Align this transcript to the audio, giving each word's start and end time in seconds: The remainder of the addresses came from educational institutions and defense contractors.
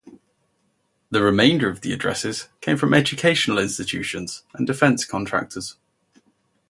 The 1.11 1.21
remainder 1.21 1.69
of 1.69 1.81
the 1.81 1.93
addresses 1.93 2.49
came 2.59 2.75
from 2.75 2.95
educational 2.95 3.59
institutions 3.59 4.41
and 4.55 4.65
defense 4.65 5.05
contractors. 5.05 5.77